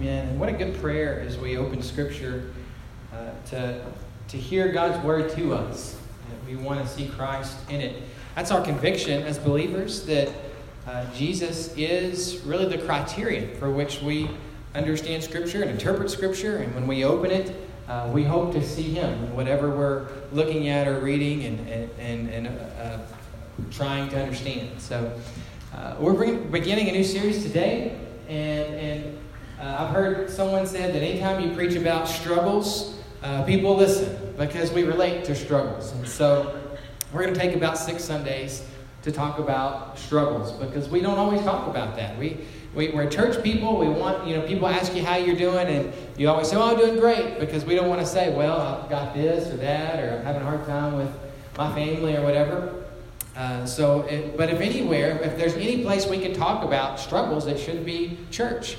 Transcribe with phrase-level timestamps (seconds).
[0.00, 0.28] Amen.
[0.28, 2.54] And what a good prayer as we open Scripture
[3.12, 3.84] uh, to,
[4.28, 5.94] to hear God's word to us.
[6.46, 8.02] We want to see Christ in it.
[8.34, 10.32] That's our conviction as believers that
[10.86, 14.30] uh, Jesus is really the criterion for which we
[14.74, 16.56] understand Scripture and interpret Scripture.
[16.56, 17.54] And when we open it,
[17.86, 21.90] uh, we hope to see Him in whatever we're looking at or reading and, and,
[21.98, 22.98] and, and uh,
[23.70, 24.80] trying to understand.
[24.80, 25.12] So
[25.74, 29.19] uh, we're beginning a new series today, and, and
[29.60, 34.72] uh, I've heard someone said that anytime you preach about struggles, uh, people listen because
[34.72, 35.92] we relate to struggles.
[35.92, 36.58] And so
[37.12, 38.66] we're going to take about six Sundays
[39.02, 42.16] to talk about struggles because we don't always talk about that.
[42.18, 42.38] We,
[42.74, 43.76] we, we're church people.
[43.76, 46.70] We want, you know, people ask you how you're doing, and you always say, oh,
[46.70, 50.02] I'm doing great because we don't want to say, well, I've got this or that,
[50.02, 51.10] or I'm having a hard time with
[51.58, 52.84] my family or whatever.
[53.36, 57.46] Uh, so, it, but if anywhere, if there's any place we can talk about struggles,
[57.46, 58.76] it should be church.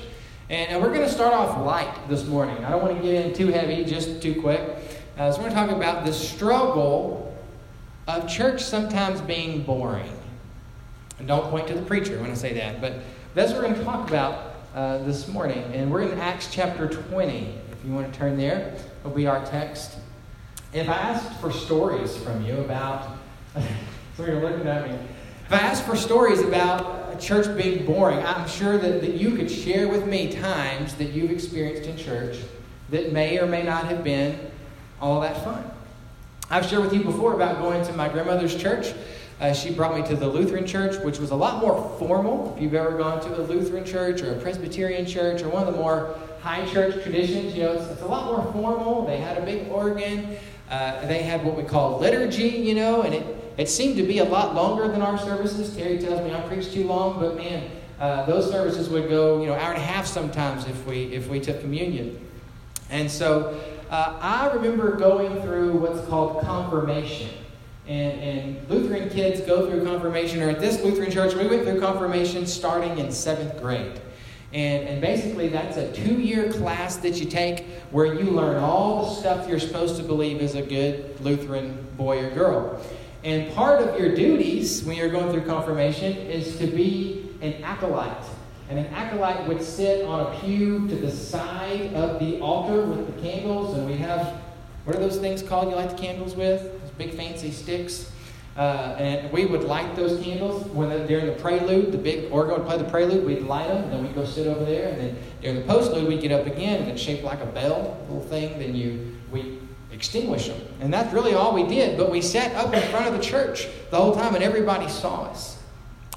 [0.52, 2.62] And, we're going to start off light this morning.
[2.62, 4.60] I don't want to get in too heavy, just too quick.
[5.16, 7.34] Uh, so we're going to talk about the struggle
[8.06, 10.12] of church sometimes being boring.
[11.18, 12.98] And don't point to the preacher when I say that, but
[13.32, 15.62] that's what we're going to talk about uh, this morning.
[15.72, 17.58] And we're in Acts chapter 20.
[17.72, 19.96] If you want to turn there, it'll be our text.
[20.74, 23.16] If I asked for stories from you about,
[24.18, 24.98] so you're looking at me.
[25.46, 29.50] If I asked for stories about church being boring, I'm sure that, that you could
[29.50, 32.38] share with me times that you've experienced in church
[32.90, 34.38] that may or may not have been
[35.00, 35.64] all that fun.
[36.50, 38.92] I've shared with you before about going to my grandmother's church.
[39.40, 42.54] Uh, she brought me to the Lutheran church, which was a lot more formal.
[42.54, 45.72] If you've ever gone to a Lutheran church or a Presbyterian church or one of
[45.72, 49.06] the more high church traditions, you know, it's, it's a lot more formal.
[49.06, 50.36] They had a big organ.
[50.70, 54.18] Uh, they had what we call liturgy, you know, and it, it seemed to be
[54.18, 55.76] a lot longer than our services.
[55.76, 59.46] Terry tells me I preach too long, but man, uh, those services would go, you
[59.46, 62.18] know, hour and a half sometimes if we if we took communion.
[62.90, 67.30] And so uh, I remember going through what's called confirmation.
[67.86, 71.80] And, and Lutheran kids go through confirmation, or at this Lutheran church, we went through
[71.80, 74.00] confirmation starting in seventh grade.
[74.52, 79.06] And, and basically, that's a two year class that you take where you learn all
[79.06, 82.80] the stuff you're supposed to believe as a good Lutheran boy or girl.
[83.24, 88.24] And part of your duties when you're going through confirmation is to be an acolyte.
[88.68, 93.14] And an acolyte would sit on a pew to the side of the altar with
[93.14, 93.76] the candles.
[93.76, 94.40] And we have,
[94.84, 96.62] what are those things called you light the candles with?
[96.62, 98.10] Those big fancy sticks.
[98.56, 102.54] Uh, and we would light those candles when the, during the prelude, the big organ
[102.54, 105.00] would play the prelude, we'd light them, and then we'd go sit over there, and
[105.00, 108.22] then during the postlude, we'd get up again, and it's shaped like a bell, little
[108.24, 109.58] thing, then you we
[109.92, 110.60] extinguish them.
[110.80, 111.98] And that's really all we did.
[111.98, 115.24] But we sat up in front of the church the whole time, and everybody saw
[115.24, 115.58] us.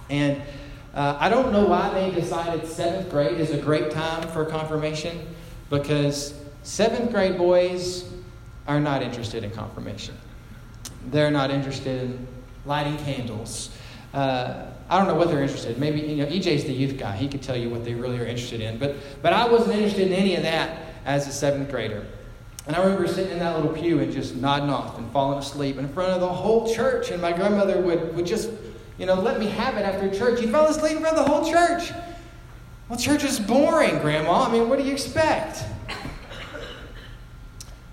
[0.09, 0.41] And
[0.94, 5.28] uh, I don't know why they decided seventh grade is a great time for confirmation,
[5.69, 8.09] because seventh grade boys
[8.68, 10.16] are not interested in confirmation.
[11.07, 12.28] They're not interested in
[12.66, 13.75] lighting candles.
[14.13, 15.80] Uh, I don't know what they're interested in.
[15.80, 17.16] Maybe, you know, EJ's the youth guy.
[17.16, 18.78] He could tell you what they really are interested in.
[18.78, 22.06] But, but I wasn't interested in any of that as a seventh grader.
[22.68, 25.78] And I remember sitting in that little pew and just nodding off and falling asleep
[25.78, 27.12] in front of the whole church.
[27.12, 28.50] And my grandmother would, would just,
[28.98, 30.42] you know, let me have it after church.
[30.42, 31.92] You fell asleep in front of the whole church.
[32.90, 34.44] Well, church is boring, Grandma.
[34.44, 35.64] I mean, what do you expect?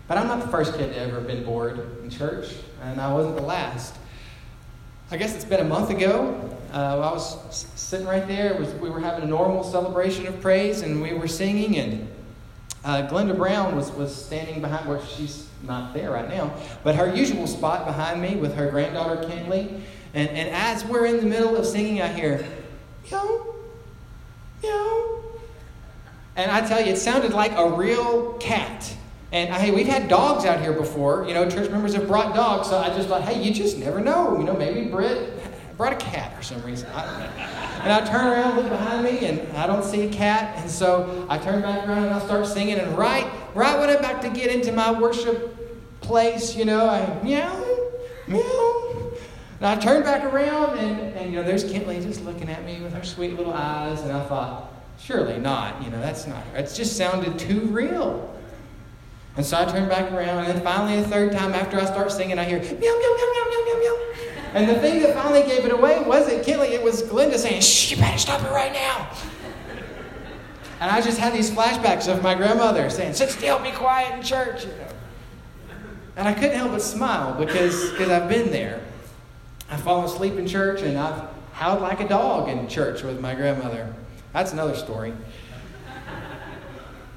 [0.08, 3.10] But I'm not the first kid to ever have been bored in church, and I
[3.10, 3.94] wasn't the last.
[5.10, 6.50] I guess it's been a month ago.
[6.72, 8.54] Uh, I was sitting right there.
[8.58, 12.11] Was, we were having a normal celebration of praise, and we were singing, and
[12.84, 17.14] uh, Glenda Brown was, was standing behind where she's not there right now, but her
[17.14, 19.80] usual spot behind me with her granddaughter Kenley.
[20.14, 22.44] And, and as we're in the middle of singing, I hear,
[23.10, 23.54] meow,
[24.62, 25.22] meow.
[26.36, 28.94] And I tell you, it sounded like a real cat.
[29.32, 31.26] And hey, we've had dogs out here before.
[31.26, 32.68] You know, church members have brought dogs.
[32.68, 34.38] So I just thought, hey, you just never know.
[34.38, 35.40] You know, maybe Britt
[35.76, 36.88] brought a cat for some reason.
[37.82, 40.56] And I turn around, look behind me, and I don't see a cat.
[40.58, 42.78] And so I turn back around and I start singing.
[42.78, 47.22] And right, right when I'm about to get into my worship place, you know, I
[47.24, 47.90] meow,
[48.28, 49.10] meow.
[49.58, 52.80] And I turn back around, and, and you know, there's Kenley just looking at me
[52.80, 54.00] with her sweet little eyes.
[54.02, 55.82] And I thought, surely not.
[55.82, 56.44] You know, that's not.
[56.54, 58.32] It just sounded too real.
[59.36, 62.12] And so I turn back around, and then finally, a third time after I start
[62.12, 63.41] singing, I hear meow, meow, meow, meow, meow, meow, meow.
[64.54, 67.92] And the thing that finally gave it away wasn't Kelly, it was Glenda saying, Shh,
[67.92, 69.10] you better stop it right now.
[70.80, 74.22] And I just had these flashbacks of my grandmother saying, Sit still, be quiet in
[74.22, 74.64] church.
[74.64, 74.88] You know.
[76.16, 78.82] And I couldn't help but smile because because I've been there.
[79.70, 83.34] I've fallen asleep in church and I've howled like a dog in church with my
[83.34, 83.94] grandmother.
[84.34, 85.14] That's another story.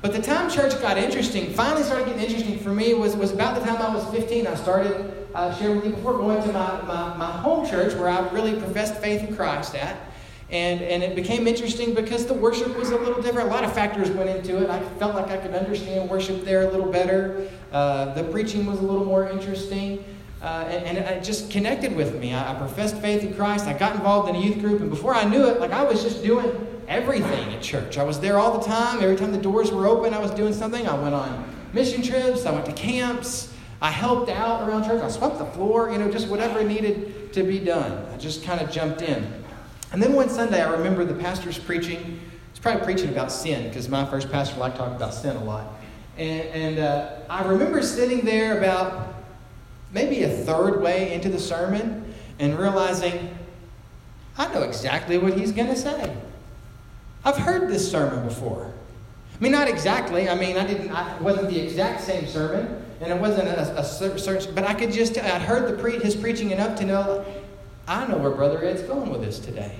[0.06, 3.60] But the time church got interesting, finally started getting interesting for me, was, was about
[3.60, 4.46] the time I was 15.
[4.46, 8.10] I started uh, sharing with you before going to my, my, my home church where
[8.10, 9.98] I really professed faith in Christ at.
[10.52, 13.48] And, and it became interesting because the worship was a little different.
[13.48, 14.70] A lot of factors went into it.
[14.70, 17.50] I felt like I could understand worship there a little better.
[17.72, 20.06] Uh, the preaching was a little more interesting.
[20.42, 22.34] Uh, and, and, it just connected with me.
[22.34, 23.66] I, I, professed faith in Christ.
[23.66, 26.04] I got involved in a youth group, and before I knew it, like I was
[26.04, 26.52] just doing
[26.88, 27.98] everything at church.
[27.98, 29.02] I was there all the time.
[29.02, 30.88] Every time the doors were open, I was doing something.
[30.88, 32.46] I went on mission trips.
[32.46, 33.54] I went to camps.
[33.82, 35.02] I helped out around church.
[35.02, 35.92] I swept the floor.
[35.92, 38.06] You know, just whatever needed to be done.
[38.14, 39.44] I just kind of jumped in.
[39.92, 42.20] And then one Sunday, I remember the pastor's preaching.
[42.52, 45.44] He's probably preaching about sin because my first pastor liked to talk about sin a
[45.44, 45.74] lot.
[46.18, 49.15] And, and uh, I remember sitting there about
[49.96, 53.36] maybe a third way into the sermon and realizing
[54.38, 56.14] I know exactly what he's going to say.
[57.24, 58.72] I've heard this sermon before.
[59.34, 60.30] I mean, not exactly.
[60.30, 60.92] I mean, I didn't.
[60.92, 64.54] I, it wasn't the exact same sermon, and it wasn't a, a search.
[64.54, 65.18] But I could just.
[65.18, 67.26] I'd heard the pre, his preaching enough to know.
[67.88, 69.76] I know where Brother Ed's going with this today.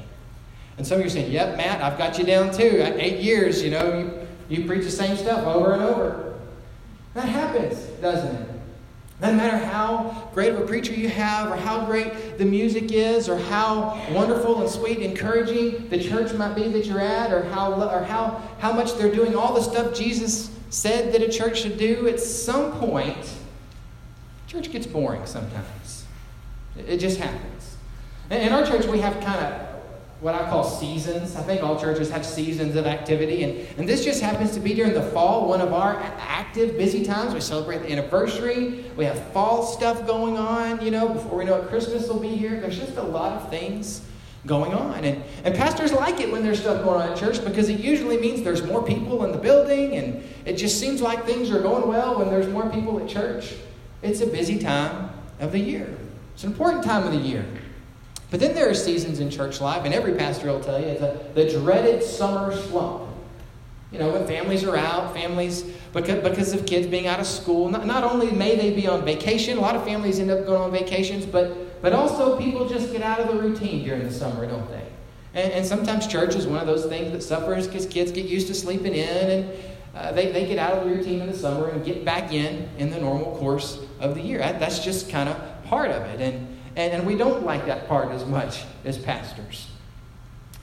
[0.78, 2.82] And some of you are saying, "Yep, Matt, I've got you down too.
[2.98, 4.00] Eight years, you know,
[4.50, 6.34] you, you preach the same stuff over and over."
[7.14, 8.55] That happens, doesn't it?
[9.22, 13.30] Doesn't matter how great of a preacher you have, or how great the music is,
[13.30, 17.44] or how wonderful and sweet, and encouraging the church might be that you're at, or
[17.44, 21.62] how or how how much they're doing all the stuff Jesus said that a church
[21.62, 22.10] should do.
[22.10, 23.34] At some point,
[24.48, 25.26] church gets boring.
[25.26, 26.06] Sometimes
[26.78, 27.78] it just happens.
[28.30, 29.65] In our church, we have kind of
[30.26, 31.36] what I call seasons.
[31.36, 34.74] I think all churches have seasons of activity, and, and this just happens to be
[34.74, 37.36] during the fall, one of our active, busy times.
[37.36, 41.62] We celebrate the anniversary, we have fall stuff going on, you know, before we know
[41.62, 42.60] it, Christmas will be here.
[42.60, 44.02] There's just a lot of things
[44.48, 45.04] going on.
[45.04, 48.18] And, and pastors like it when there's stuff going on at church because it usually
[48.18, 51.88] means there's more people in the building, and it just seems like things are going
[51.88, 53.54] well when there's more people at church.
[54.02, 55.96] It's a busy time of the year,
[56.34, 57.46] it's an important time of the year.
[58.32, 61.34] But then there are seasons in church life, and every pastor will tell you, a,
[61.34, 63.04] the dreaded summer slump.
[63.92, 65.64] You know, when families are out, families,
[65.94, 69.06] because, because of kids being out of school, not, not only may they be on
[69.06, 72.92] vacation, a lot of families end up going on vacations, but, but also people just
[72.92, 74.84] get out of the routine during the summer, don't they?
[75.34, 78.48] And, and sometimes church is one of those things that suffers because kids get used
[78.48, 79.52] to sleeping in and
[79.94, 82.68] uh, they, they get out of the routine in the summer and get back in
[82.78, 84.40] in the normal course of the year.
[84.40, 86.20] That, that's just kind of part of it.
[86.20, 89.70] And, and, and we don't like that part as much as pastors.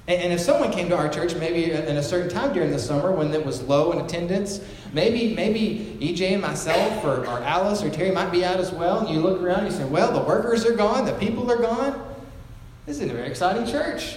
[0.08, 3.12] And, if someone came to our church, maybe in a certain time during the summer
[3.12, 4.60] when it was low in attendance,
[4.92, 8.98] maybe maybe EJ and myself or, or Alice or Terry might be out as well.
[8.98, 11.60] And you look around and you say, well, the workers are gone, the people are
[11.60, 12.14] gone.
[12.84, 14.16] This isn't a very exciting church.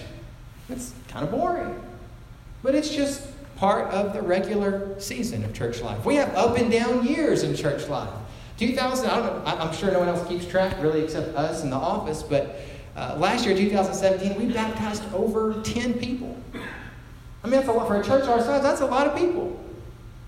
[0.70, 1.80] It's kind of boring.
[2.64, 3.28] But it's just
[3.58, 6.04] part of the regular season of church life.
[6.04, 8.10] We have up and down years in church life.
[8.58, 11.70] 2000, I don't know, I'm sure no one else keeps track really except us in
[11.70, 12.60] the office, but
[12.96, 16.38] uh, last year, 2017, we baptized over 10 people.
[17.44, 18.64] I mean, that's a lot for a church our size.
[18.64, 19.60] That's a lot of people.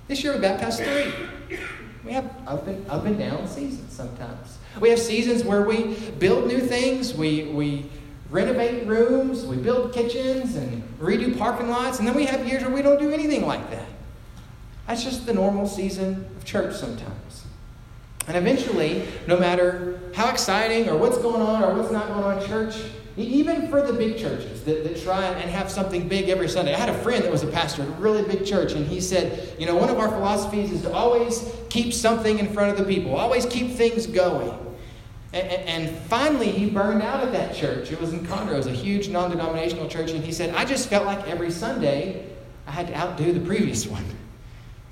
[0.07, 1.57] This year, we baptized three.
[2.03, 4.57] We have up and, up and down seasons sometimes.
[4.79, 7.89] We have seasons where we build new things, we, we
[8.29, 12.71] renovate rooms, we build kitchens and redo parking lots, and then we have years where
[12.71, 13.87] we don't do anything like that.
[14.87, 17.46] That's just the normal season of church sometimes.
[18.27, 22.45] And eventually, no matter how exciting or what's going on or what's not going on
[22.45, 22.75] church,
[23.15, 26.73] even for the big churches that, that try and have something big every Sunday.
[26.73, 29.01] I had a friend that was a pastor at a really big church, and he
[29.01, 32.77] said, You know, one of our philosophies is to always keep something in front of
[32.77, 34.53] the people, always keep things going.
[35.33, 37.91] And, and finally, he burned out at that church.
[37.91, 40.63] It was in Conroe, it was a huge non denominational church, and he said, I
[40.65, 42.27] just felt like every Sunday
[42.67, 44.05] I had to outdo the previous one.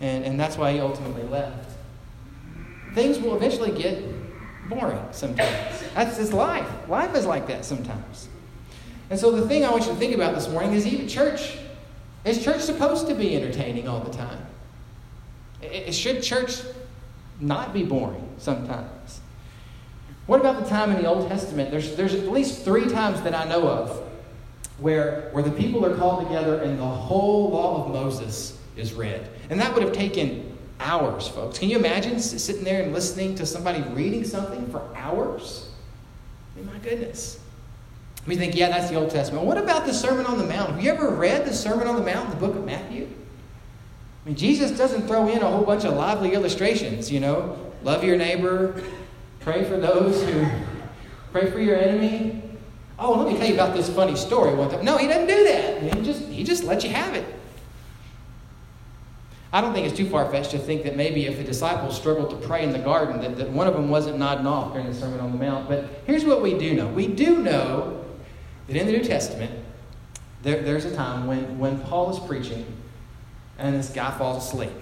[0.02, 1.75] And, and that's why he ultimately left
[2.96, 4.02] things will eventually get
[4.70, 5.84] boring sometimes.
[5.94, 6.68] That's just life.
[6.90, 8.30] Life is like that sometimes.
[9.10, 11.58] And so the thing I want you to think about this morning is even church,
[12.24, 14.44] is church supposed to be entertaining all the time?
[15.62, 16.62] It, should church
[17.40, 19.22] not be boring sometimes?
[20.26, 21.70] What about the time in the Old Testament?
[21.70, 24.02] There's, there's at least three times that I know of
[24.80, 29.30] where, where the people are called together and the whole law of Moses is read.
[29.52, 31.58] And that would have taken hours, folks.
[31.58, 35.70] Can you imagine sitting there and listening to somebody reading something for hours?
[36.54, 37.40] I mean, my goodness.
[38.28, 39.46] We think, yeah, that's the Old Testament.
[39.46, 40.72] What about the Sermon on the Mount?
[40.72, 43.08] Have you ever read the Sermon on the Mount the book of Matthew?
[44.26, 48.04] I mean, Jesus doesn't throw in a whole bunch of lively illustrations, you know, love
[48.04, 48.84] your neighbor,
[49.42, 50.48] pray for those who
[51.32, 52.42] pray for your enemy.
[52.98, 54.84] Oh, let me tell you about this funny story one time.
[54.84, 55.84] No, he doesn't do that.
[55.84, 57.26] He just he just lets you have it.
[59.54, 62.30] I don't think it's too far fetched to think that maybe if the disciples struggled
[62.32, 64.94] to pray in the garden, that, that one of them wasn't nodding off during the
[64.94, 65.70] Sermon on the Mount.
[65.70, 68.04] But here's what we do know we do know
[68.68, 69.52] that in the New Testament,
[70.42, 72.66] there, there's a time when, when Paul is preaching
[73.58, 74.74] and this guy falls asleep.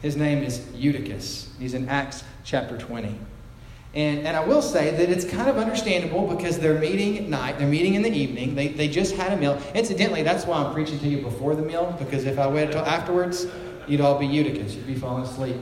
[0.00, 1.50] His name is Eutychus.
[1.58, 3.18] He's in Acts chapter 20.
[3.94, 7.58] And, and I will say that it's kind of understandable because they're meeting at night,
[7.58, 9.60] they're meeting in the evening, they, they just had a meal.
[9.74, 12.86] Incidentally, that's why I'm preaching to you before the meal, because if I wait until
[12.86, 13.46] afterwards,
[13.88, 15.56] you'd all be Eutychus, you'd be falling asleep.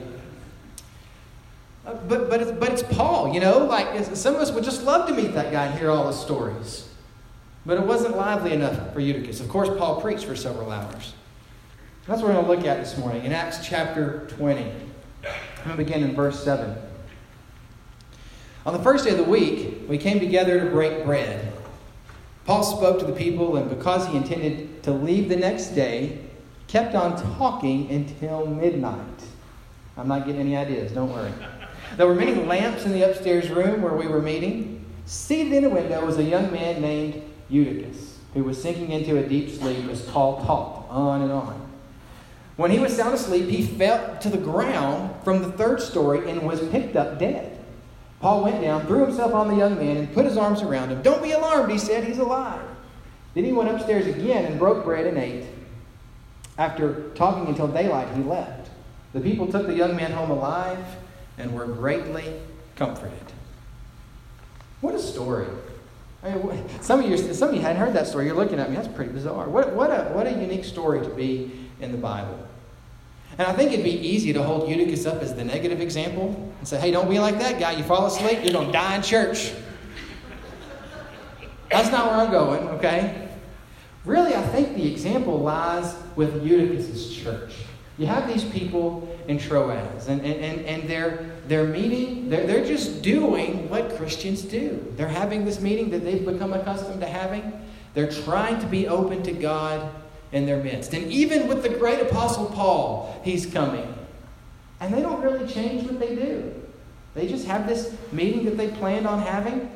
[1.87, 4.85] Uh, but, but, it's, but it's Paul, you know, like some of us would just
[4.85, 6.89] love to meet that guy and hear all his stories.
[7.67, 9.41] But it wasn't lively enough for Eutychus.
[9.41, 11.15] Of course, Paul preached for several hours.
[12.07, 14.63] That's what we're going to look at this morning in Acts chapter 20.
[14.63, 14.73] I'm
[15.65, 16.75] going to begin in verse 7.
[18.67, 21.53] On the first day of the week, we came together to break bread.
[22.47, 26.19] Paul spoke to the people, and because he intended to leave the next day,
[26.71, 28.97] kept on talking until midnight.
[29.97, 31.33] I'm not getting any ideas, don't worry.
[31.97, 34.85] There were many lamps in the upstairs room where we were meeting.
[35.05, 39.29] Seated in a window was a young man named Eutychus, who was sinking into a
[39.29, 41.69] deep sleep as Paul talked on and on.
[42.57, 46.43] When he was sound asleep, he fell to the ground from the third story and
[46.43, 47.59] was picked up dead.
[48.21, 51.03] Paul went down, threw himself on the young man, and put his arms around him.
[51.03, 52.63] Don't be alarmed, he said, he's alive.
[53.35, 55.47] Then he went upstairs again and broke bread and ate.
[56.59, 58.71] After talking until daylight, he left.
[59.13, 60.85] The people took the young man home alive
[61.39, 62.41] and were greatly
[62.77, 63.13] comforted.
[64.81, 65.47] What a story.
[66.23, 68.27] I mean, some, of you, some of you hadn't heard that story.
[68.27, 68.77] You're looking at me.
[68.77, 69.49] That's pretty bizarre.
[69.49, 72.47] What, what, a, what a unique story to be in the Bible.
[73.39, 76.69] And I think it'd be easy to hold Eutychus up as the negative example and
[76.69, 77.73] say, hey, don't be like that guy.
[77.73, 79.53] You fall asleep, you're going to die in church.
[81.71, 83.30] That's not where I'm going, okay?
[84.05, 87.53] Really, I think the example lies with Eutychus' church.
[87.99, 92.65] You have these people in Troas, and, and, and, and they're, they're meeting, they're, they're
[92.65, 94.83] just doing what Christians do.
[94.97, 97.53] They're having this meeting that they've become accustomed to having.
[97.93, 99.95] They're trying to be open to God
[100.33, 100.95] in their midst.
[100.95, 103.95] And even with the great apostle Paul, he's coming.
[104.81, 106.55] And they don't really change what they do.
[107.15, 109.71] They just have this meeting that they planned on having.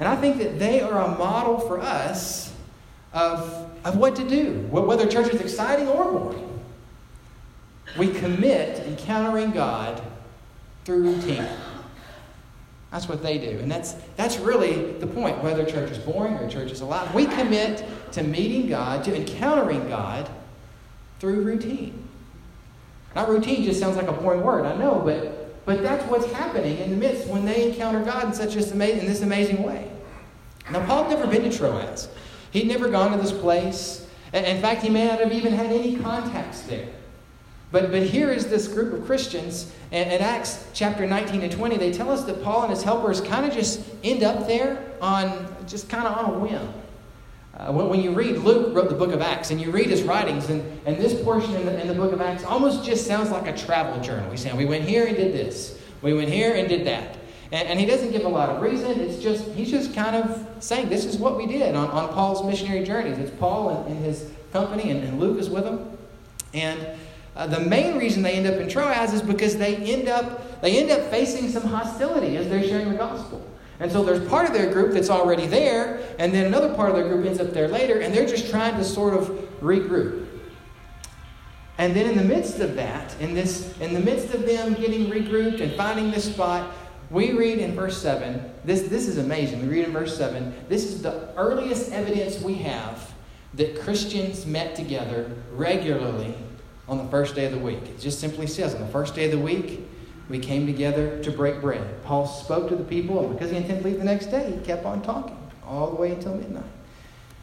[0.00, 2.51] And I think that they are a model for us
[3.12, 6.60] of, of what to do, whether church is exciting or boring.
[7.98, 10.02] We commit encountering God
[10.84, 11.46] through routine.
[12.90, 13.58] That's what they do.
[13.58, 17.14] And that's, that's really the point, whether church is boring or church is alive.
[17.14, 20.28] We commit to meeting God, to encountering God
[21.18, 22.06] through routine.
[23.14, 26.78] Not routine just sounds like a boring word, I know, but, but that's what's happening
[26.78, 29.90] in the midst when they encounter God in such this amazing, in this amazing way.
[30.70, 32.08] Now, Paul had never been to Troas.
[32.52, 34.06] He'd never gone to this place.
[34.32, 36.88] In fact, he may not have even had any contacts there.
[37.70, 41.78] But, but here is this group of Christians, and in Acts chapter 19 and 20,
[41.78, 45.56] they tell us that Paul and his helpers kind of just end up there on
[45.66, 46.68] just kind of on a whim.
[47.56, 50.02] Uh, when, when, you read, Luke wrote the book of Acts, and you read his
[50.02, 53.30] writings, and, and this portion in the, in the book of Acts almost just sounds
[53.30, 54.30] like a travel journal.
[54.30, 57.16] He's saying, We went here and did this, we went here and did that.
[57.52, 58.98] And, and he doesn't give a lot of reason.
[58.98, 62.44] It's just, he's just kind of saying, This is what we did on, on Paul's
[62.44, 63.18] missionary journeys.
[63.18, 65.96] It's Paul and, and his company, and, and Luke is with him.
[66.54, 66.86] And
[67.36, 70.78] uh, the main reason they end up in Troas is because they end up they
[70.78, 73.46] end up facing some hostility as they're sharing the gospel.
[73.80, 76.96] And so there's part of their group that's already there, and then another part of
[76.96, 79.28] their group ends up there later, and they're just trying to sort of
[79.60, 80.26] regroup.
[81.78, 85.06] And then in the midst of that, in this in the midst of them getting
[85.06, 86.72] regrouped and finding this spot,
[87.12, 89.60] we read in verse 7, this, this is amazing.
[89.60, 93.12] We read in verse 7, this is the earliest evidence we have
[93.54, 96.34] that Christians met together regularly
[96.88, 97.82] on the first day of the week.
[97.84, 99.86] It just simply says, on the first day of the week,
[100.30, 102.02] we came together to break bread.
[102.02, 104.64] Paul spoke to the people, and because he intended to leave the next day, he
[104.64, 106.64] kept on talking all the way until midnight.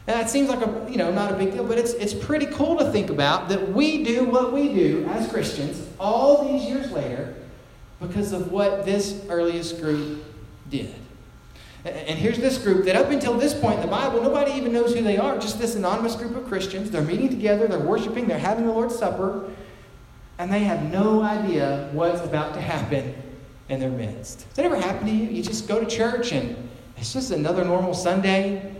[0.08, 2.46] And that seems like a you know not a big deal, but it's it's pretty
[2.46, 6.90] cool to think about that we do what we do as Christians all these years
[6.90, 7.36] later
[8.00, 10.24] because of what this earliest group
[10.70, 10.94] did.
[11.84, 14.94] And here's this group that up until this point in the Bible, nobody even knows
[14.94, 15.38] who they are.
[15.38, 16.90] Just this anonymous group of Christians.
[16.90, 19.50] They're meeting together, they're worshiping, they're having the Lord's Supper,
[20.38, 23.14] and they have no idea what's about to happen
[23.70, 24.42] in their midst.
[24.42, 25.30] Has that ever happened to you?
[25.30, 28.74] You just go to church and it's just another normal Sunday.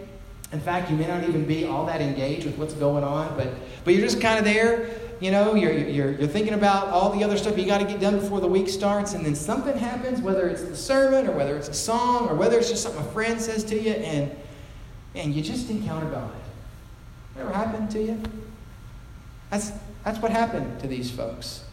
[0.52, 3.48] In fact, you may not even be all that engaged with what's going on, but,
[3.84, 7.22] but you're just kind of there you know, you're, you're, you're thinking about all the
[7.22, 10.20] other stuff you got to get done before the week starts, and then something happens,
[10.20, 13.12] whether it's the sermon or whether it's a song or whether it's just something a
[13.12, 14.34] friend says to you, and,
[15.14, 16.32] and you just encounter God.
[17.38, 18.20] Ever happened to you?
[19.50, 19.72] That's,
[20.04, 21.64] that's what happened to these folks.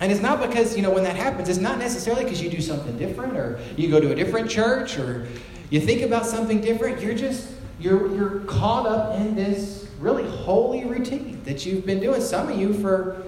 [0.00, 2.60] And it's not because, you know, when that happens, it's not necessarily because you do
[2.60, 5.26] something different or you go to a different church or
[5.70, 7.00] you think about something different.
[7.00, 12.20] You're just, you're, you're caught up in this really holy routine that you've been doing,
[12.20, 13.22] some of you for,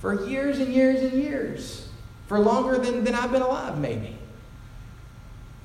[0.00, 1.88] for years and years and years,
[2.26, 4.16] for longer than, than I've been alive, maybe.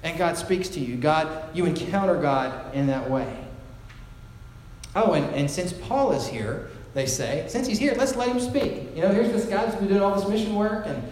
[0.04, 0.96] And God speaks to you.
[0.96, 3.36] God, you encounter God in that way.
[4.96, 8.40] Oh, and, and since Paul is here, they say, since he's here, let's let him
[8.40, 8.96] speak.
[8.96, 11.04] You know, here's this guy that's been doing all this mission work, and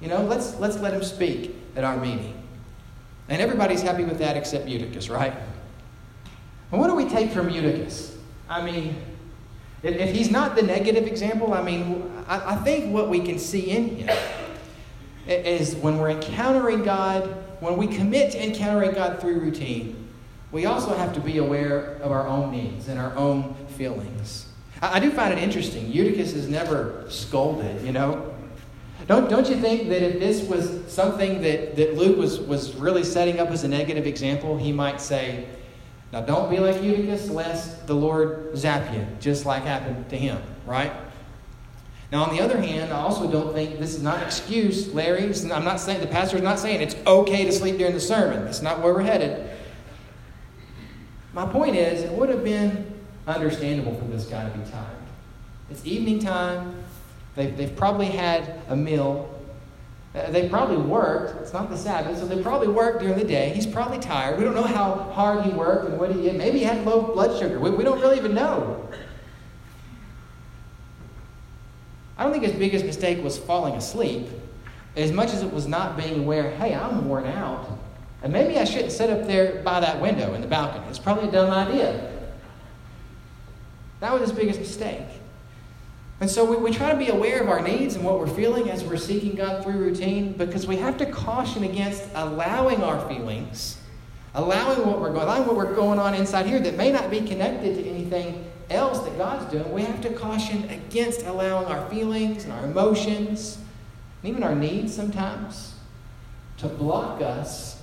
[0.00, 2.34] you know, let's let's let him speak at our meeting.
[3.28, 5.32] And everybody's happy with that except Eutychus, right?
[6.70, 8.16] And what do we take from Eutychus?
[8.48, 8.96] I mean,
[9.82, 13.96] if, he's not the negative example, I mean, I, think what we can see in
[13.96, 14.16] him
[15.26, 17.24] is when we're encountering God,
[17.60, 20.08] when we commit to encountering God through routine,
[20.52, 24.46] we also have to be aware of our own needs and our own feelings.
[24.82, 25.90] I, I do find it interesting.
[25.90, 28.34] Eutychus is never scolded, you know.
[29.06, 33.02] Don't, don't you think that if this was something that, that Luke was, was really
[33.02, 35.46] setting up as a negative example, he might say,
[36.12, 40.42] Now don't be like Eutychus, lest the Lord zap you, just like happened to him,
[40.66, 40.92] right?
[42.10, 45.32] Now, on the other hand, I also don't think this is not an excuse, Larry.
[45.52, 48.44] I'm not saying the pastor's not saying it's okay to sleep during the sermon.
[48.44, 49.48] That's not where we're headed.
[51.32, 52.92] My point is, it would have been
[53.28, 54.86] understandable for this guy to be tired.
[55.70, 56.82] It's evening time.
[57.36, 59.32] They've, they've probably had a meal.
[60.12, 61.40] Uh, they probably worked.
[61.40, 63.50] It's not the Sabbath, so they probably worked during the day.
[63.50, 64.38] He's probably tired.
[64.38, 66.34] We don't know how hard he worked and what he did.
[66.36, 67.60] Maybe he had low blood sugar.
[67.60, 68.88] We, we don't really even know.
[72.18, 74.28] I don't think his biggest mistake was falling asleep,
[74.96, 77.78] as much as it was not being aware, hey, I'm worn out.
[78.22, 80.84] And maybe I shouldn't sit up there by that window in the balcony.
[80.88, 82.12] It's probably a dumb idea.
[84.00, 85.06] That was his biggest mistake.
[86.20, 88.70] And so we, we try to be aware of our needs and what we're feeling
[88.70, 93.78] as we're seeking God through routine because we have to caution against allowing our feelings,
[94.34, 97.22] allowing what we're going, allowing what we're going on inside here that may not be
[97.22, 99.72] connected to anything else that God's doing.
[99.72, 103.56] We have to caution against allowing our feelings and our emotions,
[104.22, 105.74] and even our needs sometimes,
[106.58, 107.80] to block us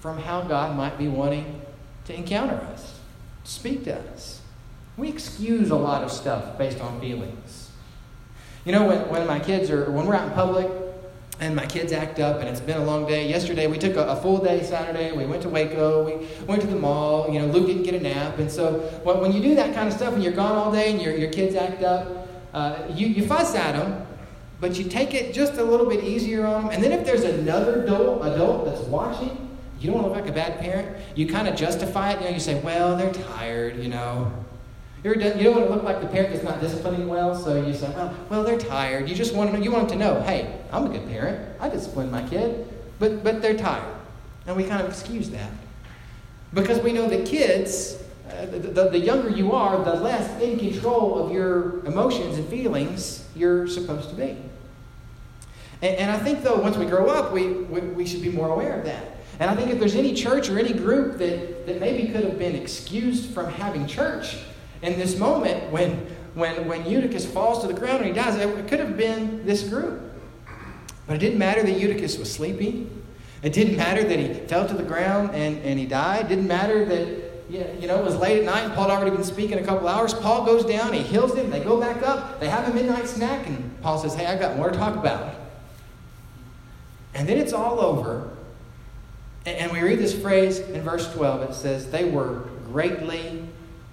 [0.00, 1.62] from how God might be wanting
[2.04, 3.00] to encounter us,
[3.44, 4.42] speak to us.
[4.98, 7.67] We excuse a lot of stuff based on feelings.
[8.68, 10.70] You know, when, when my kids are, when we're out in public
[11.40, 13.26] and my kids act up and it's been a long day.
[13.26, 15.10] Yesterday we took a, a, full day Saturday.
[15.10, 16.04] We went to Waco.
[16.04, 17.32] We went to the mall.
[17.32, 18.38] You know, Luke didn't get a nap.
[18.38, 20.92] And so when, when you do that kind of stuff and you're gone all day
[20.92, 24.06] and your, your kids act up, uh, you, you fuss at them,
[24.60, 26.74] but you take it just a little bit easier on them.
[26.74, 29.48] And then if there's another adult, adult that's watching,
[29.80, 30.94] you don't want to look like a bad parent.
[31.14, 32.18] You kind of justify it.
[32.20, 34.30] You know, you say, well, they're tired, you know.
[35.04, 37.88] You don't want to look like the parent that's not disciplining well, so you say,
[37.90, 39.08] well, well, they're tired.
[39.08, 41.56] You just want to, you want them to know, hey, I'm a good parent.
[41.60, 42.66] I discipline my kid,
[42.98, 43.94] but, but they're tired.
[44.46, 45.50] And we kind of excuse that.
[46.52, 50.58] Because we know that kids, uh, the, the, the younger you are, the less in
[50.58, 54.36] control of your emotions and feelings you're supposed to be.
[55.80, 58.50] And, and I think, though, once we grow up, we, we, we should be more
[58.50, 59.04] aware of that.
[59.38, 62.38] And I think if there's any church or any group that, that maybe could have
[62.38, 64.38] been excused from having church,
[64.82, 68.36] in this moment when, when, when Eutychus falls to the ground and he dies.
[68.36, 70.02] It could have been this group.
[71.06, 73.04] But it didn't matter that Eutychus was sleeping.
[73.42, 76.26] It didn't matter that he fell to the ground and, and he died.
[76.26, 79.16] It didn't matter that you know, it was late at night and Paul had already
[79.16, 80.12] been speaking a couple hours.
[80.12, 83.46] Paul goes down, he heals them, they go back up, they have a midnight snack,
[83.46, 85.34] and Paul says, Hey, I've got more to talk about.
[87.14, 88.30] And then it's all over.
[89.46, 91.50] And we read this phrase in verse 12.
[91.50, 93.48] It says, They were greatly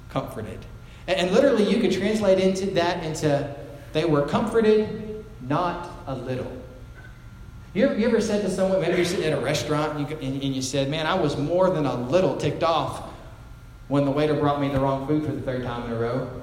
[0.10, 0.60] comforted.
[1.08, 3.56] And, literally, you could translate into that into
[3.94, 6.52] they were comforted, not a little.
[7.74, 10.18] You ever, you ever said to someone, maybe you're sitting at a restaurant and you,
[10.18, 13.12] and, and you said, Man, I was more than a little ticked off
[13.88, 16.42] when the waiter brought me the wrong food for the third time in a row?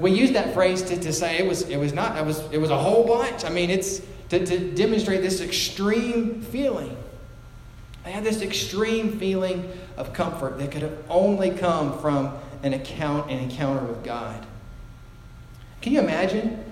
[0.00, 2.58] We use that phrase to, to say it was, it was not, it was, it
[2.58, 3.44] was a whole bunch.
[3.44, 6.96] I mean, it's to, to demonstrate this extreme feeling.
[8.04, 13.30] They had this extreme feeling of comfort that could have only come from an account,
[13.30, 14.46] an encounter with God.
[15.80, 16.64] Can you imagine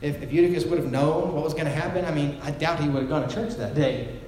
[0.00, 2.04] if, if Eutychus would have known what was going to happen?
[2.04, 4.18] I mean, I doubt he would have gone to church that day.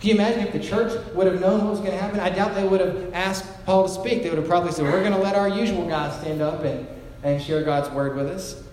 [0.00, 2.18] Can you imagine if the church would have known what was going to happen?
[2.18, 4.24] I doubt they would have asked Paul to speak.
[4.24, 6.88] They would have probably said, We're going to let our usual guys stand up and,
[7.22, 8.64] and share God's word with us.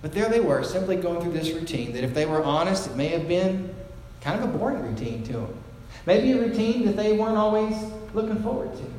[0.00, 2.96] But there they were, simply going through this routine that if they were honest, it
[2.96, 3.74] may have been
[4.20, 5.54] kind of a boring routine to them.
[6.06, 7.76] Maybe a routine that they weren't always
[8.14, 8.95] looking forward to.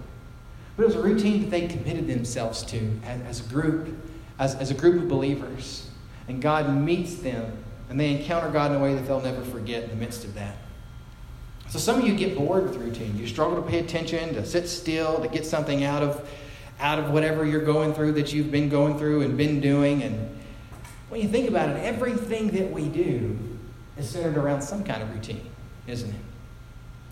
[0.77, 3.97] But it was a routine that they committed themselves to as, as a group,
[4.39, 5.89] as, as a group of believers.
[6.27, 7.51] and God meets them,
[7.89, 10.35] and they encounter God in a way that they'll never forget in the midst of
[10.35, 10.55] that.
[11.69, 13.17] So some of you get bored with routine.
[13.17, 16.29] You struggle to pay attention, to sit still, to get something out of
[16.79, 20.03] out of whatever you're going through that you've been going through and been doing.
[20.03, 20.37] And
[21.09, 23.37] when you think about it, everything that we do
[23.97, 25.41] is centered around some kind of routine,
[25.87, 26.21] isn't it?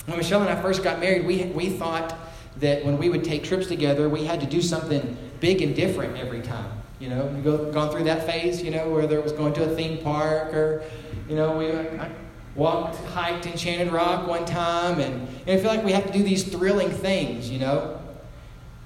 [0.06, 2.16] When Michelle and I first got married, we, we thought
[2.60, 6.18] that when we would take trips together, we had to do something big and different
[6.18, 6.72] every time.
[7.00, 9.64] You know, we go gone through that phase, you know, whether it was going to
[9.64, 10.84] a theme park or,
[11.28, 12.12] you know, we uh, I
[12.56, 16.24] walked, hiked Enchanted Rock one time, and, and I feel like we have to do
[16.24, 18.00] these thrilling things, you know.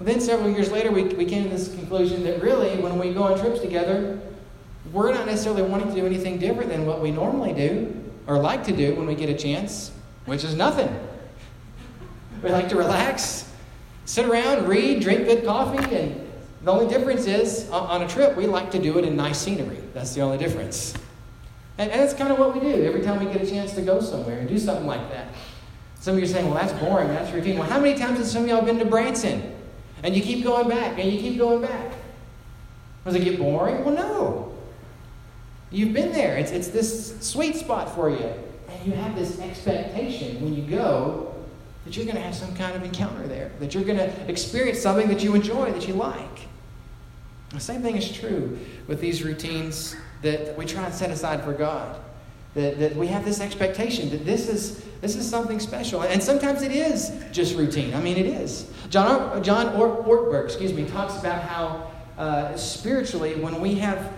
[0.00, 3.24] Then several years later, we, we came to this conclusion that really, when we go
[3.24, 4.18] on trips together,
[4.92, 7.94] we're not necessarily wanting to do anything different than what we normally do
[8.26, 9.92] or like to do when we get a chance,
[10.24, 10.88] which is nothing.
[12.42, 13.49] We like to relax,
[14.10, 16.28] sit around, read, drink good coffee, and
[16.64, 19.38] the only difference is uh, on a trip, we like to do it in nice
[19.38, 19.78] scenery.
[19.94, 20.94] That's the only difference.
[21.78, 23.82] And, and that's kind of what we do every time we get a chance to
[23.82, 25.28] go somewhere and do something like that.
[26.00, 27.56] Some of you are saying, well, that's boring, that's routine.
[27.56, 29.54] Well, how many times have some of y'all been to Branson?
[30.02, 31.92] And you keep going back and you keep going back.
[33.04, 33.84] Does it get boring?
[33.84, 34.52] Well, no.
[35.70, 36.36] You've been there.
[36.36, 38.32] It's, it's this sweet spot for you.
[38.70, 41.32] And you have this expectation when you go
[41.84, 44.80] that you're going to have some kind of encounter there, that you're going to experience
[44.80, 46.48] something that you enjoy, that you like.
[47.50, 51.52] The same thing is true with these routines that we try and set aside for
[51.52, 51.98] God.
[52.54, 56.02] That, that we have this expectation that this is, this is something special.
[56.02, 57.94] And sometimes it is just routine.
[57.94, 58.68] I mean, it is.
[58.88, 64.12] John, John Ortberg, excuse me, talks about how uh, spiritually, when we have,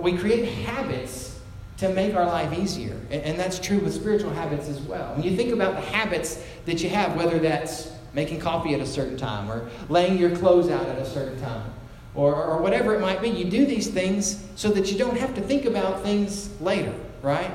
[0.00, 1.33] we create habits
[1.78, 2.96] to make our life easier.
[3.10, 5.14] And, that's true with spiritual habits as well.
[5.14, 8.86] When you think about the habits that you have, whether that's making coffee at a
[8.86, 11.72] certain time or laying your clothes out at a certain time,
[12.14, 13.28] or, or whatever it might be.
[13.28, 17.50] You do these things so that you don't have to think about things later, right?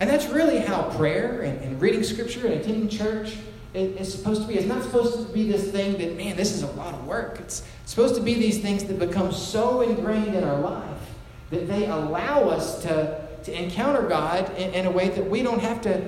[0.00, 3.36] And that's really how prayer and, and reading scripture and attending church
[3.74, 4.54] is, supposed to be.
[4.54, 7.38] It's not supposed to be this thing that, man, this is a lot of work.
[7.40, 10.97] It's supposed to be these things that become so ingrained in our life
[11.50, 15.60] that they allow us to, to encounter God in, in a way that we don't
[15.60, 16.06] have to.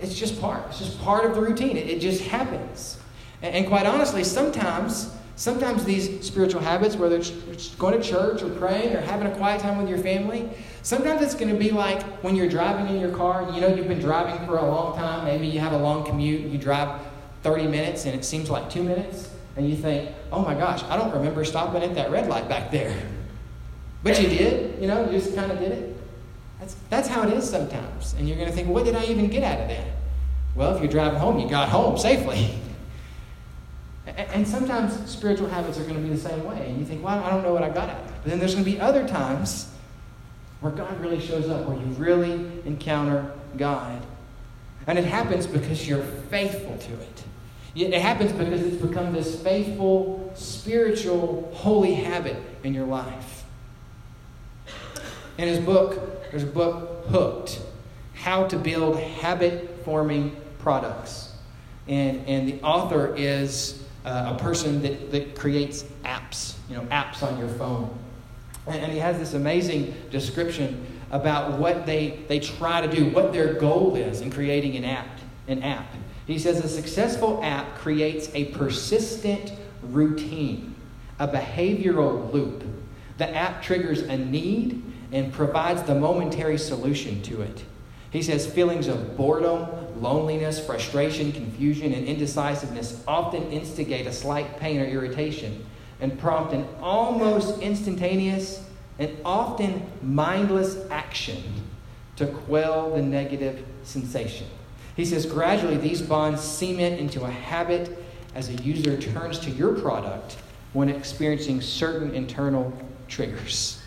[0.00, 0.62] It's just part.
[0.68, 1.76] It's just part of the routine.
[1.76, 2.98] It, it just happens.
[3.42, 8.50] And, and quite honestly, sometimes Sometimes these spiritual habits, whether it's going to church or
[8.50, 10.50] praying or having a quiet time with your family,
[10.82, 13.72] sometimes it's going to be like when you're driving in your car and you know
[13.72, 15.24] you've been driving for a long time.
[15.24, 17.00] Maybe you have a long commute, you drive
[17.44, 20.96] 30 minutes and it seems like two minutes, and you think, oh my gosh, I
[20.96, 23.00] don't remember stopping at that red light back there.
[24.02, 25.96] But you did, you know, you just kind of did it.
[26.60, 28.14] That's, that's how it is sometimes.
[28.14, 29.86] And you're going to think, what did I even get out of that?
[30.54, 32.58] Well, if you're driving home, you got home safely.
[34.16, 36.66] And sometimes spiritual habits are going to be the same way.
[36.68, 38.14] And you think, well, I don't know what I got out of it.
[38.22, 39.70] But then there's going to be other times
[40.60, 42.32] where God really shows up, where you really
[42.64, 44.02] encounter God.
[44.86, 47.24] And it happens because you're faithful to it.
[47.76, 53.37] It happens because it's become this faithful, spiritual, holy habit in your life.
[55.38, 57.60] In his book, there's a book, Hooked
[58.12, 61.32] How to Build Habit Forming Products.
[61.86, 67.22] And, and the author is uh, a person that, that creates apps, you know, apps
[67.22, 67.96] on your phone.
[68.66, 73.32] And, and he has this amazing description about what they, they try to do, what
[73.32, 75.06] their goal is in creating an app.
[75.46, 75.86] An app.
[76.26, 80.74] He says a successful app creates a persistent routine,
[81.20, 82.64] a behavioral loop.
[83.18, 87.64] The app triggers a need and provides the momentary solution to it.
[88.10, 89.68] He says feelings of boredom,
[90.00, 95.64] loneliness, frustration, confusion, and indecisiveness often instigate a slight pain or irritation
[96.00, 98.64] and prompt an almost instantaneous
[98.98, 101.42] and often mindless action
[102.16, 104.46] to quell the negative sensation.
[104.96, 107.96] He says gradually these bonds cement into a habit
[108.34, 110.36] as a user turns to your product
[110.72, 112.72] when experiencing certain internal
[113.06, 113.77] triggers.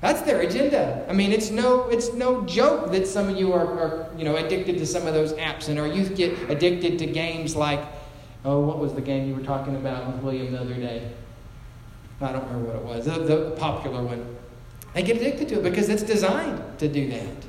[0.00, 1.04] That's their agenda.
[1.08, 4.36] I mean, it's no, it's no joke that some of you are, are, you know,
[4.36, 7.84] addicted to some of those apps, and our youth get addicted to games like,
[8.44, 11.10] oh, what was the game you were talking about with William the other day?
[12.22, 13.04] I don't remember what it was.
[13.06, 14.36] The, the popular one.
[14.94, 17.46] They get addicted to it because it's designed to do that.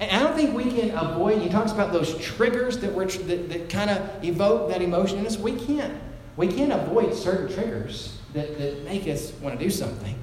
[0.00, 1.40] And I don't think we can avoid.
[1.40, 5.26] He talks about those triggers that we that, that kind of evoke that emotion in
[5.26, 5.38] us.
[5.38, 5.94] We can't.
[6.36, 10.18] We can't avoid certain triggers that, that make us want to do something.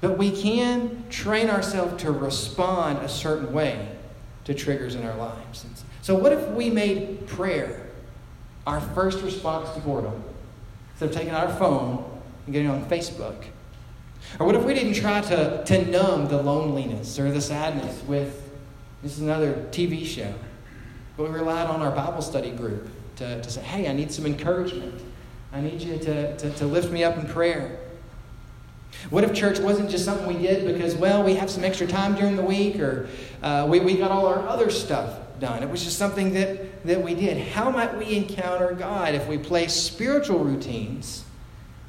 [0.00, 3.88] But we can train ourselves to respond a certain way
[4.44, 5.66] to triggers in our lives.
[6.02, 7.86] So, what if we made prayer
[8.66, 10.24] our first response to boredom?
[10.92, 12.04] Instead of taking our phone
[12.46, 13.44] and getting on Facebook,
[14.38, 18.50] Or what if we didn't try to, to numb the loneliness or the sadness with
[19.02, 20.32] this is another TV show?
[21.16, 24.26] But we relied on our Bible study group to, to say, hey, I need some
[24.26, 25.02] encouragement.
[25.52, 27.79] I need you to, to, to lift me up in prayer.
[29.08, 32.14] What if church wasn't just something we did because, well, we have some extra time
[32.14, 33.08] during the week or
[33.42, 35.62] uh, we, we got all our other stuff done?
[35.62, 37.38] It was just something that, that we did.
[37.38, 41.24] How might we encounter God if we place spiritual routines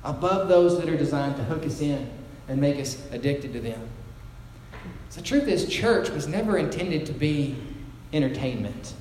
[0.04, 2.10] above those that are designed to hook us in
[2.48, 3.82] and make us addicted to them?
[5.10, 7.58] So the truth is, church was never intended to be
[8.14, 8.94] entertainment.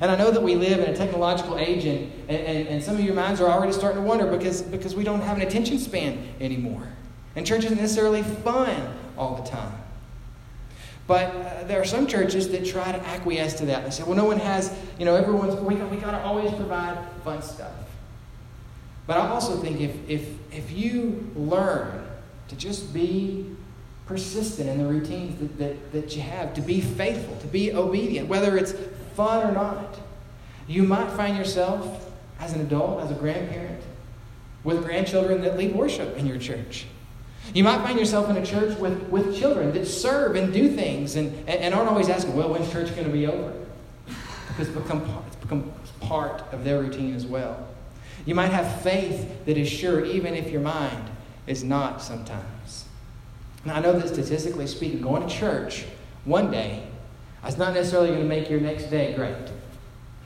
[0.00, 3.02] And I know that we live in a technological age, and, and, and some of
[3.02, 6.28] your minds are already starting to wonder because, because we don't have an attention span
[6.40, 6.86] anymore.
[7.36, 9.72] And church isn't necessarily fun all the time.
[11.06, 13.84] But uh, there are some churches that try to acquiesce to that.
[13.84, 16.98] They say, well, no one has, you know, everyone's, we, we got to always provide
[17.24, 17.72] fun stuff.
[19.06, 22.06] But I also think if, if, if you learn
[22.48, 23.46] to just be
[24.06, 28.28] persistent in the routines that, that, that you have, to be faithful, to be obedient,
[28.28, 28.74] whether it's
[29.14, 29.98] fun or not.
[30.66, 33.82] You might find yourself as an adult, as a grandparent,
[34.64, 36.86] with grandchildren that lead worship in your church.
[37.52, 41.16] You might find yourself in a church with, with children that serve and do things
[41.16, 43.52] and, and aren't always asking, well, when's church going to be over?
[44.48, 47.66] Because it's become, it's become part of their routine as well.
[48.24, 51.10] You might have faith that is sure, even if your mind
[51.46, 52.84] is not sometimes.
[53.64, 55.86] Now, I know that statistically speaking, going to church
[56.24, 56.86] one day
[57.46, 59.36] is not necessarily going to make your next day great.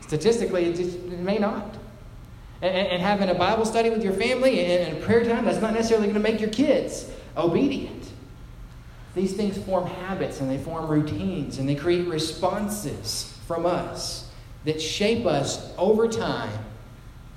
[0.03, 1.75] Statistically, it, just, it may not.
[2.65, 5.75] And, and, having a Bible study with your family and, and prayer time, that's not
[5.75, 8.11] necessarily going to make your kids obedient.
[9.15, 14.31] These things form habits and they form routines and they create responses from us
[14.65, 16.59] that shape us over time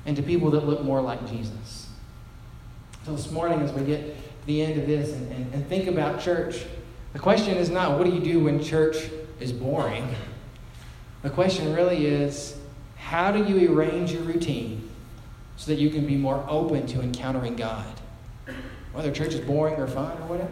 [0.05, 1.89] into people that look more like Jesus.
[3.05, 5.89] So this morning, as we get to the end of this and, and, and think
[5.89, 6.63] about church,
[7.11, 9.09] the question is not what do you do when church
[9.41, 10.07] is boring.
[11.21, 12.57] The question really is
[12.95, 14.86] how do you arrange your routine
[15.57, 17.85] so that you can be more open to encountering God?
[18.93, 20.49] Whether church is boring or fun or whatever.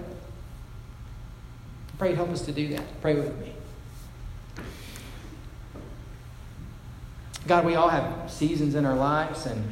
[1.98, 3.02] Pray help us to do that.
[3.02, 3.54] Pray with me.
[7.48, 9.72] God, we all have seasons in our lives, and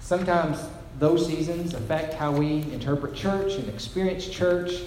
[0.00, 0.58] sometimes
[0.98, 4.82] those seasons affect how we interpret church and experience church.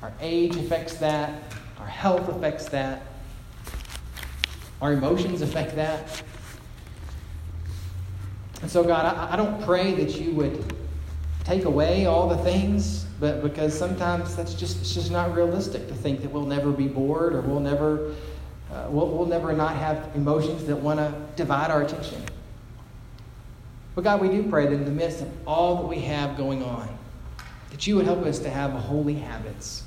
[0.00, 1.42] Our age affects that.
[1.78, 3.02] Our health affects that.
[4.80, 6.22] Our emotions affect that.
[8.62, 10.74] And so, God, I, I don't pray that you would
[11.44, 15.94] take away all the things, but because sometimes that's just it's just not realistic to
[15.94, 18.14] think that we'll never be bored or we'll never
[18.72, 22.22] uh, we'll, we'll never not have emotions that want to divide our attention.
[23.94, 26.62] But God, we do pray that in the midst of all that we have going
[26.62, 26.88] on,
[27.70, 29.84] that you would help us to have holy habits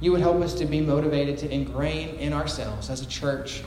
[0.00, 3.62] you would help us to be motivated to ingrain in ourselves as a church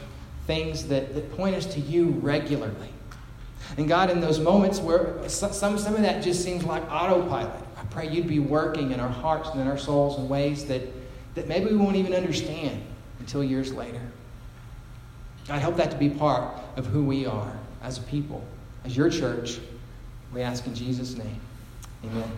[0.45, 2.89] things that, that point us to you regularly.
[3.75, 7.83] And God, in those moments where some, some of that just seems like autopilot, I
[7.89, 10.81] pray you'd be working in our hearts and in our souls in ways that,
[11.35, 12.81] that maybe we won't even understand
[13.19, 14.01] until years later.
[15.49, 17.51] I hope that to be part of who we are
[17.81, 18.43] as a people,
[18.85, 19.59] as your church.
[20.33, 21.39] We ask in Jesus' name.
[22.03, 22.31] Amen.